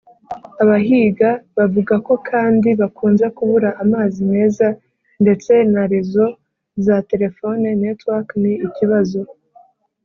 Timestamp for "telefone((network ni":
7.11-8.53